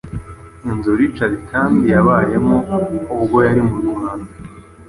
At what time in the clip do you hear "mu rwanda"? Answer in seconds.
3.69-4.31